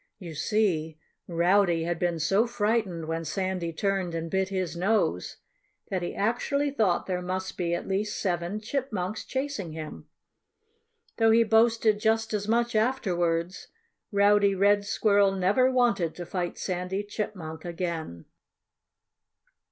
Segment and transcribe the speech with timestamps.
[0.17, 0.97] You see,
[1.27, 5.37] Rowdy had been so frightened when Sandy turned and bit his nose
[5.91, 10.07] that he actually thought there must be at least seven chipmunks chasing him.
[11.17, 13.67] Though he boasted just as much afterwards,
[14.11, 18.25] Rowdy Red Squirrel never wanted to fight Sandy Chipmunk again.